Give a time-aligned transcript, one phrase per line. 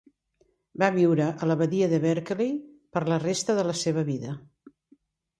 [0.83, 2.49] Va viure a la badia Berkeley
[2.97, 4.33] per la resta de la seva vida.